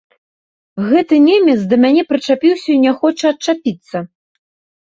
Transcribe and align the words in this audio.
Гэты 0.91 1.15
немец 1.27 1.55
да 1.73 1.79
мяне 1.85 2.01
прычапіўся 2.13 2.67
і 2.77 2.81
не 2.87 2.95
хоча 3.03 3.25
адчапіцца. 3.33 3.97